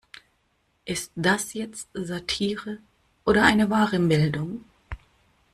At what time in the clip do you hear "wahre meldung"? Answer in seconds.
3.69-4.63